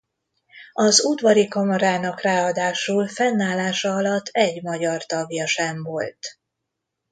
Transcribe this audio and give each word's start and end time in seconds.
Az 0.73 1.03
Udvari 1.05 1.47
Kamarának 1.47 2.21
ráadásul 2.21 3.07
fennállása 3.07 3.95
alatt 3.95 4.25
egy 4.27 4.61
magyar 4.61 5.05
tagja 5.05 5.47
sem 5.47 5.83
volt. 5.83 6.39